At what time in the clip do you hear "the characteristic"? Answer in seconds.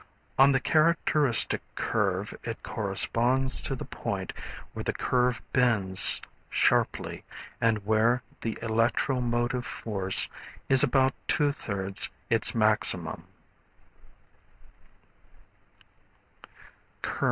0.51-1.61